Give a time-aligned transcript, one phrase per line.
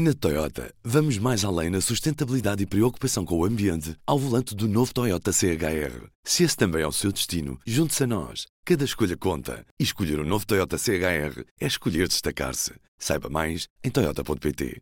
[0.00, 4.68] Na Toyota, vamos mais além na sustentabilidade e preocupação com o ambiente ao volante do
[4.68, 6.06] novo Toyota CHR.
[6.22, 8.46] Se esse também é o seu destino, junte-se a nós.
[8.64, 9.66] Cada escolha conta.
[9.76, 12.74] E escolher o um novo Toyota CHR é escolher destacar-se.
[12.96, 14.80] Saiba mais em Toyota.pt.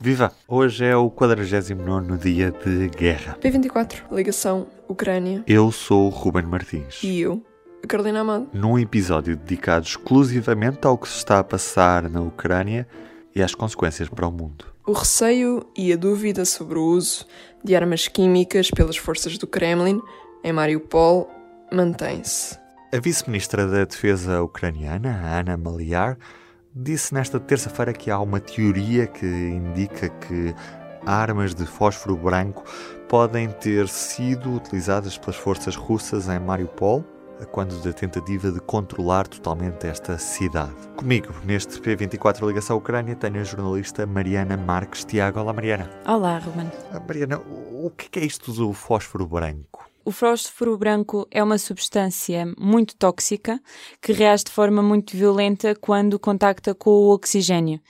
[0.00, 0.32] Viva!
[0.48, 3.36] Hoje é o 49 dia de guerra.
[3.42, 5.44] P24, ligação Ucrânia.
[5.46, 7.02] Eu sou o Ruben Martins.
[7.02, 7.44] E eu,
[7.84, 8.48] a Carolina Amado.
[8.54, 12.88] Num episódio dedicado exclusivamente ao que se está a passar na Ucrânia
[13.34, 14.64] e às consequências para o mundo.
[14.86, 17.26] O receio e a dúvida sobre o uso
[17.62, 20.00] de armas químicas pelas forças do Kremlin
[20.42, 21.30] em Mariupol
[21.72, 22.58] mantém-se.
[22.92, 26.18] A vice-ministra da Defesa ucraniana, Ana Maliar,
[26.74, 30.54] disse nesta terça-feira que há uma teoria que indica que
[31.06, 32.64] armas de fósforo branco
[33.08, 37.04] podem ter sido utilizadas pelas forças russas em Mariupol
[37.46, 40.74] quando da tentativa de controlar totalmente esta cidade.
[40.96, 45.40] Comigo, neste P24 Ligação Ucrânia, tenho a jornalista Mariana Marques Tiago.
[45.40, 45.90] Olá, Mariana.
[46.06, 46.70] Olá, Ruben.
[46.92, 49.88] Ah, Mariana, o que é isto do fósforo branco?
[50.04, 53.60] O fósforo branco é uma substância muito tóxica
[54.00, 57.80] que reage de forma muito violenta quando contacta com o oxigênio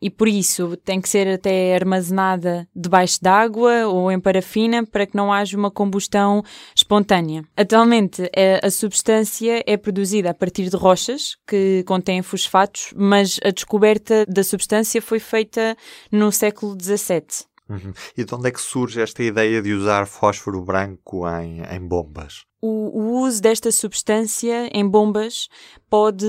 [0.00, 5.16] e por isso tem que ser até armazenada debaixo d'água ou em parafina para que
[5.16, 6.42] não haja uma combustão
[6.74, 7.44] espontânea.
[7.56, 8.30] Atualmente
[8.62, 14.42] a substância é produzida a partir de rochas que contêm fosfatos, mas a descoberta da
[14.42, 15.76] substância foi feita
[16.10, 17.46] no século XVII.
[17.68, 17.92] Uhum.
[18.16, 22.44] E de onde é que surge esta ideia de usar fósforo branco em, em bombas?
[22.62, 25.48] O, o, uso desta substância em bombas
[25.90, 26.26] pode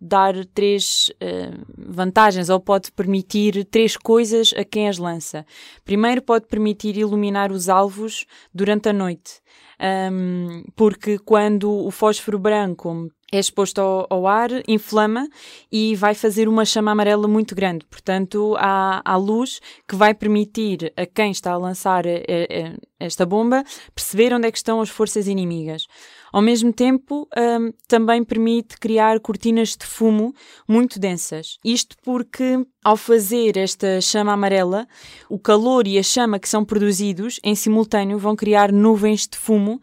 [0.00, 5.44] dar três uh, vantagens ou pode permitir três coisas a quem as lança.
[5.84, 9.40] Primeiro, pode permitir iluminar os alvos durante a noite.
[9.78, 15.28] Um, porque quando o fósforo branco é exposto ao, ao, ar, inflama
[15.70, 17.84] e vai fazer uma chama amarela muito grande.
[17.86, 22.54] Portanto, há, há luz que vai permitir a quem está a lançar a, eh, a,
[22.54, 25.86] eh, esta bomba perceber onde é que estão as forças inimigas.
[26.32, 30.34] Ao mesmo tempo, um, também permite criar cortinas de fumo
[30.68, 31.58] muito densas.
[31.64, 34.86] Isto porque, ao fazer esta chama amarela,
[35.30, 39.80] o calor e a chama que são produzidos em simultâneo vão criar nuvens de fumo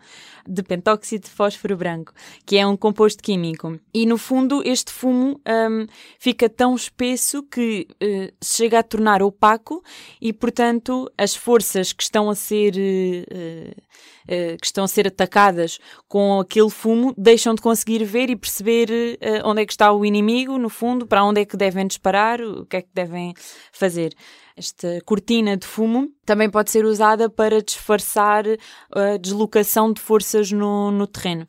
[0.48, 2.14] de pentóxido de fósforo branco,
[2.46, 3.80] que é um composto químico.
[3.94, 5.88] E no fundo, este fumo um,
[6.20, 9.84] fica tão espesso que uh, chega a tornar opaco
[10.22, 12.74] e, portanto, as forças que estão a ser.
[12.76, 18.36] Uh, uh, que estão a ser atacadas com aquele fumo deixam de conseguir ver e
[18.36, 18.90] perceber
[19.44, 22.66] onde é que está o inimigo, no fundo, para onde é que devem disparar, o
[22.66, 23.34] que é que devem
[23.72, 24.14] fazer.
[24.56, 28.46] Esta cortina de fumo também pode ser usada para disfarçar
[28.92, 31.46] a deslocação de forças no, no terreno.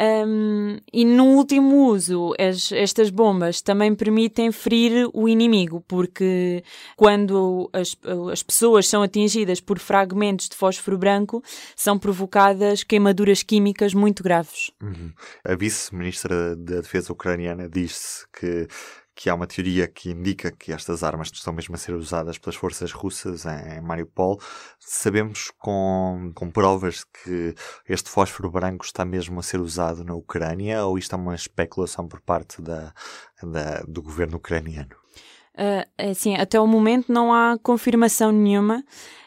[0.00, 6.64] Um, e no último uso, as, estas bombas também permitem ferir o inimigo, porque
[6.96, 7.96] quando as,
[8.32, 11.42] as pessoas são atingidas por fragmentos de fósforo branco,
[11.76, 14.70] são provocadas queimaduras químicas muito graves.
[14.82, 15.12] Uhum.
[15.44, 18.66] A vice-ministra da Defesa ucraniana disse que
[19.14, 22.56] que há uma teoria que indica que estas armas estão mesmo a ser usadas pelas
[22.56, 24.40] forças russas em Mariupol.
[24.80, 27.54] Sabemos com, com provas que
[27.88, 32.08] este fósforo branco está mesmo a ser usado na Ucrânia ou isto é uma especulação
[32.08, 32.92] por parte da,
[33.42, 34.96] da do governo ucraniano?
[35.54, 38.82] Uh, assim, até o momento não há confirmação nenhuma.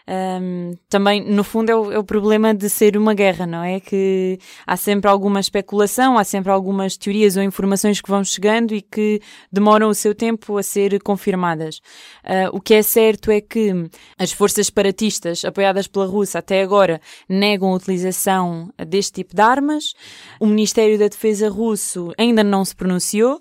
[0.07, 3.79] Um, também, no fundo, é o, é o, problema de ser uma guerra, não é?
[3.79, 8.83] Que há sempre alguma especulação, há sempre algumas teorias ou informações que vão chegando e
[8.83, 9.19] que
[9.51, 11.77] demoram o seu tempo a ser confirmadas.
[12.23, 17.01] Uh, o que é certo é que as forças separatistas, apoiadas pela Rússia até agora,
[17.27, 19.93] negam a utilização deste tipo de armas.
[20.39, 23.39] O Ministério da Defesa russo ainda não se pronunciou.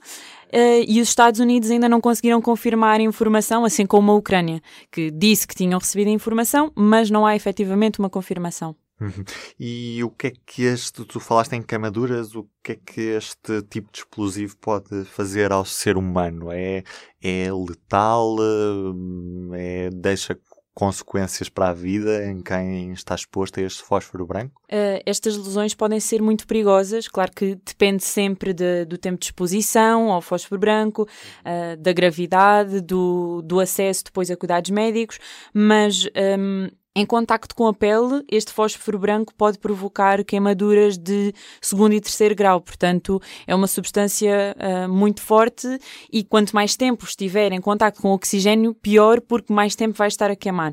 [0.55, 4.63] Uh, e os Estados Unidos ainda não conseguiram confirmar a informação, assim como a Ucrânia,
[4.93, 8.77] que disse que tinham recebido a informação, mas não há efetivamente uma confirmação.
[9.01, 9.25] Uhum.
[9.59, 13.63] E o que é que este, tu falaste em queimaduras, o que é que este
[13.63, 16.53] tipo de explosivo pode fazer ao ser humano?
[16.53, 16.85] É,
[17.21, 18.37] é letal?
[18.39, 20.39] Eh, é, deixa
[20.75, 24.61] consequências para a vida em quem está exposto a este fósforo branco?
[24.65, 29.27] Uh, estas lesões podem ser muito perigosas, claro que depende sempre de, do tempo de
[29.27, 35.19] exposição ao fósforo branco, uh, da gravidade, do, do acesso depois a cuidados médicos,
[35.53, 41.93] mas um, em contacto com a pele, este fósforo branco pode provocar queimaduras de segundo
[41.93, 45.67] e terceiro grau, portanto, é uma substância uh, muito forte
[46.13, 50.09] e quanto mais tempo estiver em contacto com o oxigênio, pior, porque mais tempo vai
[50.09, 50.73] estar a queimar.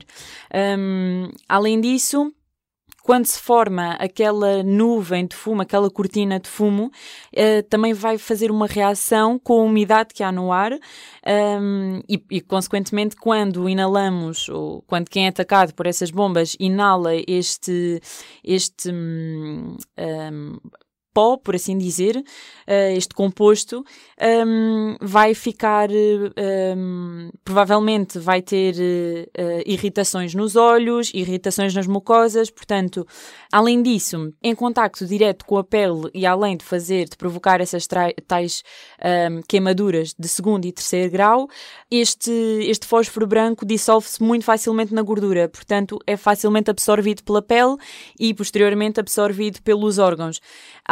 [0.54, 2.32] Um, além disso,
[3.04, 8.52] quando se forma aquela nuvem de fumo, aquela cortina de fumo, uh, também vai fazer
[8.52, 14.50] uma reação com a umidade que há no ar um, e, e, consequentemente, quando inalamos,
[14.50, 18.02] ou quando quem é atacado por essas bombas inala este,
[18.44, 19.78] este um,
[21.14, 23.84] pó, por assim dizer, uh, este composto,
[24.46, 33.06] um, vai ficar, um, provavelmente vai ter uh, irritações nos olhos, irritações nas mucosas, portanto,
[33.52, 37.88] além disso, em contacto direto com a pele e além de fazer, de provocar essas
[38.28, 38.64] tais
[39.32, 41.48] um, queimaduras de segundo e terceiro grau,
[41.90, 47.76] este, este fósforo branco dissolve-se muito facilmente na gordura, portanto, é facilmente absorvido pela pele
[48.20, 50.40] e posteriormente absorvido pelos órgãos.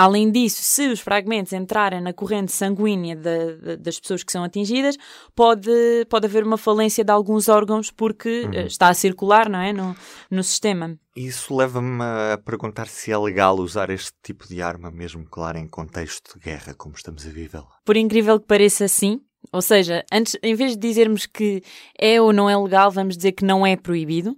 [0.09, 4.43] Além disso, se os fragmentos entrarem na corrente sanguínea de, de, das pessoas que são
[4.43, 4.97] atingidas,
[5.35, 5.69] pode,
[6.09, 8.53] pode haver uma falência de alguns órgãos porque uhum.
[8.55, 9.95] Eh, está a circular não é, no,
[10.31, 10.97] no sistema.
[11.15, 15.67] Isso leva-me a perguntar se é legal usar este tipo de arma, mesmo, claro, em
[15.67, 17.61] contexto de guerra, como estamos a viver.
[17.85, 19.21] Por incrível que pareça, sim.
[19.53, 21.61] Ou seja, antes, em vez de dizermos que
[21.97, 24.35] é ou não é legal, vamos dizer que não é proibido,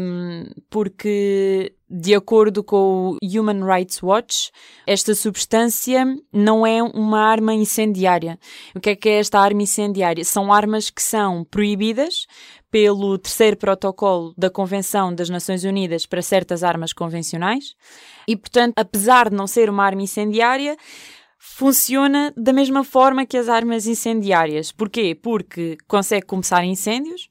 [0.00, 4.50] um, porque de acordo com o Human Rights Watch,
[4.84, 8.36] esta substância não é uma arma incendiária.
[8.74, 10.24] O que é que é esta arma incendiária?
[10.24, 12.26] São armas que são proibidas
[12.68, 17.76] pelo terceiro protocolo da Convenção das Nações Unidas para certas armas convencionais
[18.26, 20.76] e, portanto, apesar de não ser uma arma incendiária,
[21.46, 24.72] funciona da mesma forma que as armas incendiárias.
[24.72, 25.14] Porquê?
[25.14, 27.28] Porque consegue começar incêndios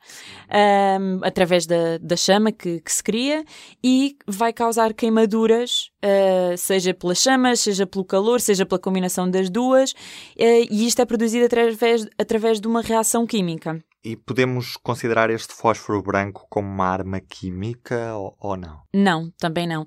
[1.01, 3.43] um, através da, da chama que, que, se cria
[3.83, 9.49] e vai causar queimaduras, uh, seja pelas chamas, seja pelo calor, seja pela combinação das
[9.49, 13.79] duas, uh, e isto é produzido através, através de uma reação química.
[14.05, 18.81] E podemos considerar este fósforo branco como uma arma química ou, ou não?
[18.93, 19.85] Não, também não.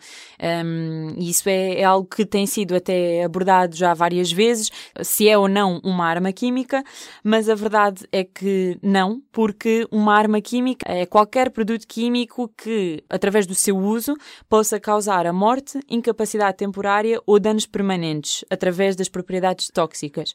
[0.65, 4.71] Um, isso é, é, algo que tem sido até abordado já várias vezes,
[5.03, 6.83] se é ou não uma arma química,
[7.23, 13.05] mas a verdade é que não, porque uma arma química é qualquer produto químico que,
[13.11, 14.17] através do seu uso,
[14.49, 20.35] possa causar a morte, incapacidade temporária ou danos permanentes, através das propriedades tóxicas.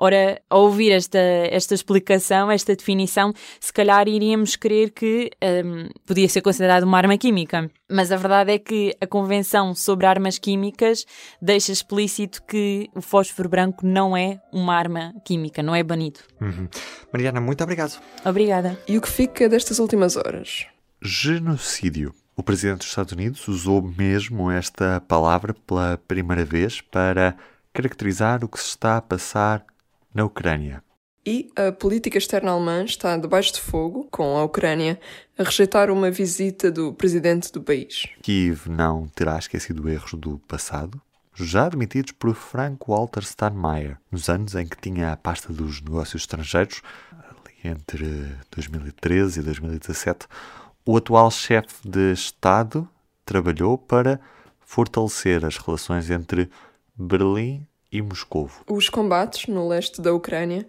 [0.00, 6.28] Ora, ao ouvir esta, esta explicação, esta definição, se calhar iríamos crer que um, podia
[6.28, 7.68] ser considerado uma arma química.
[7.90, 11.04] Mas a verdade é que a Convenção sobre Armas Químicas
[11.42, 16.20] deixa explícito que o fósforo branco não é uma arma química, não é banido.
[16.40, 16.68] Uhum.
[17.12, 18.00] Mariana, muito obrigado.
[18.24, 18.78] Obrigada.
[18.86, 20.66] E o que fica destas últimas horas?
[21.02, 22.14] Genocídio.
[22.38, 27.36] O presidente dos Estados Unidos usou mesmo esta palavra pela primeira vez para
[27.72, 29.66] caracterizar o que se está a passar
[30.14, 30.80] na Ucrânia.
[31.26, 35.00] E a política externa alemã está debaixo de fogo, com a Ucrânia
[35.36, 38.06] a rejeitar uma visita do presidente do país.
[38.22, 41.02] Kiev não terá esquecido erros do passado,
[41.34, 46.82] já admitidos por Frank-Walter Steinmeier, nos anos em que tinha a pasta dos negócios estrangeiros,
[47.10, 50.28] ali entre 2013 e 2017.
[50.90, 52.88] O atual chefe de Estado
[53.26, 54.18] trabalhou para
[54.58, 56.48] fortalecer as relações entre
[56.96, 58.64] Berlim e Moscovo.
[58.66, 60.66] Os combates no leste da Ucrânia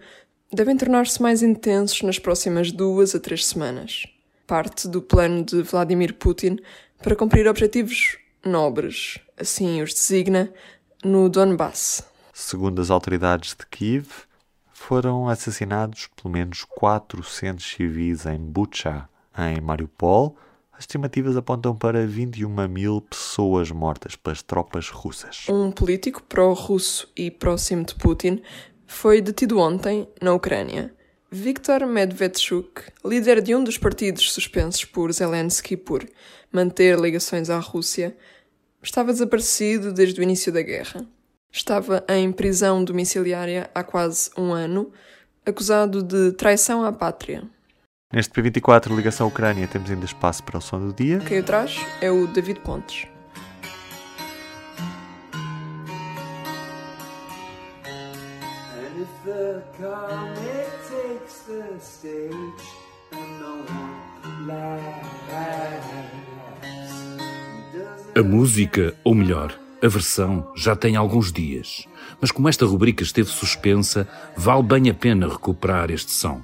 [0.52, 4.08] devem tornar-se mais intensos nas próximas duas a três semanas.
[4.46, 6.58] Parte do plano de Vladimir Putin
[7.02, 10.54] para cumprir objetivos nobres, assim os designa,
[11.02, 12.06] no Donbass.
[12.34, 14.10] Segundo as autoridades de Kiev,
[14.74, 19.08] foram assassinados pelo menos 400 civis em Bucha,
[19.40, 20.36] em Mariupol,
[20.72, 25.46] as estimativas apontam para 21 mil pessoas mortas pelas tropas russas.
[25.50, 28.42] Um político pró-russo e próximo de Putin
[28.88, 30.94] foi detido ontem na Ucrânia.
[31.32, 36.04] Viktor Medvedchuk, líder de um dos partidos suspensos por Zelensky por
[36.52, 38.18] manter ligações à Rússia,
[38.82, 41.06] estava desaparecido desde o início da guerra.
[41.52, 44.92] Estava em prisão domiciliária há quase um ano,
[45.46, 47.44] acusado de traição à pátria.
[48.12, 51.20] Neste P24 Ligação Ucrânia temos ainda espaço para o som do dia.
[51.20, 53.08] Quem atrás é o David Pontes.
[68.16, 71.88] A música, ou melhor, a versão, já tem alguns dias.
[72.20, 76.42] Mas como esta rubrica esteve suspensa, vale bem a pena recuperar este som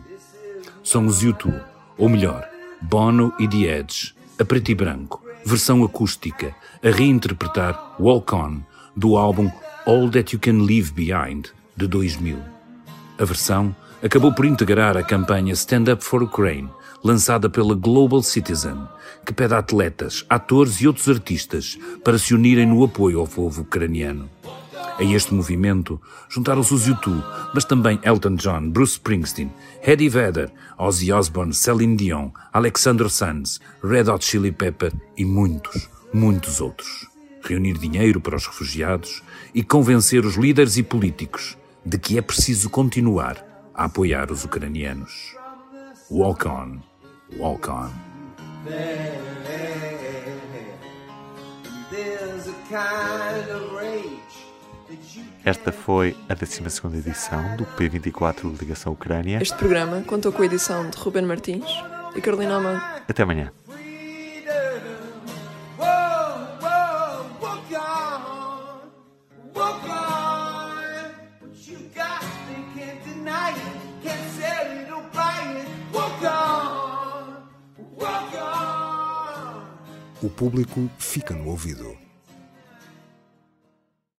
[0.85, 1.59] são os YouTube,
[1.97, 2.47] ou melhor,
[2.79, 8.61] Bono e The Edge, a preto e branco, versão acústica, a reinterpretar Walk On,
[8.95, 9.51] do álbum
[9.85, 12.37] All That You Can Leave Behind, de 2000.
[13.17, 16.69] A versão acabou por integrar a campanha Stand Up for Ukraine,
[17.03, 18.77] lançada pela Global Citizen,
[19.25, 24.29] que pede atletas, atores e outros artistas para se unirem no apoio ao povo ucraniano.
[24.97, 25.99] A este movimento
[26.29, 27.21] juntaram-se os U2,
[27.53, 29.51] mas também Elton John, Bruce Springsteen,
[29.83, 36.61] Eddie Vedder, Ozzy Osbourne, Celine Dion, Alexander Sands, Red Hot Chili Pepper e muitos, muitos
[36.61, 37.07] outros.
[37.43, 39.21] Reunir dinheiro para os refugiados
[39.53, 45.35] e convencer os líderes e políticos de que é preciso continuar a apoiar os ucranianos.
[46.09, 46.79] Walk on,
[47.37, 47.91] walk on.
[55.43, 56.61] Esta foi a 12
[56.97, 59.39] edição do P24 Ligação Ucrânia.
[59.41, 61.65] Este programa contou com a edição de Ruben Martins
[62.15, 62.81] e Carolina Amado.
[63.07, 63.51] Até amanhã.
[80.21, 81.95] O público fica no ouvido.